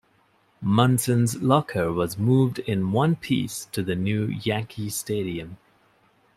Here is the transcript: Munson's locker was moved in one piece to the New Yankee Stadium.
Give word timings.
Munson's 0.63 1.43
locker 1.43 1.93
was 1.93 2.17
moved 2.17 2.57
in 2.57 2.91
one 2.91 3.15
piece 3.15 3.65
to 3.65 3.83
the 3.83 3.95
New 3.95 4.25
Yankee 4.25 4.89
Stadium. 4.89 5.57